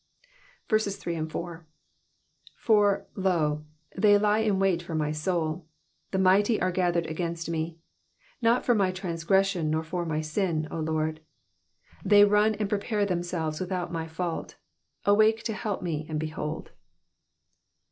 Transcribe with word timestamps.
3 0.67 1.27
For, 2.57 3.05
lo, 3.13 3.63
they 3.95 4.17
lie 4.17 4.39
in 4.39 4.57
wait 4.57 4.81
for 4.81 4.95
my 4.95 5.11
soul: 5.11 5.67
the 6.09 6.17
mighty 6.17 6.59
are 6.59 6.71
gathered 6.71 7.05
against 7.05 7.47
me; 7.51 7.77
not 8.41 8.63
/or 8.65 8.75
my 8.75 8.91
transgression, 8.91 9.69
nor 9.69 9.83
for 9.83 10.03
my 10.03 10.19
sin, 10.19 10.67
O 10.71 10.79
Lord. 10.79 11.19
4 12.01 12.01
They 12.05 12.25
run 12.25 12.55
and 12.55 12.67
prepare 12.67 13.05
themselves 13.05 13.59
without 13.59 13.91
my 13.93 14.07
fault; 14.07 14.57
awake 15.05 15.43
to 15.43 15.53
help 15.53 15.83
me, 15.83 16.07
and 16.09 16.19
behold. 16.19 16.71